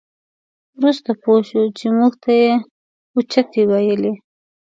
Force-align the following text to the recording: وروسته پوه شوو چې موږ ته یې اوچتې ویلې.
وروسته 0.77 1.09
پوه 1.21 1.39
شوو 1.49 1.75
چې 1.77 1.85
موږ 1.97 2.13
ته 2.23 2.31
یې 2.41 2.49
اوچتې 3.15 3.61
ویلې. 3.69 4.13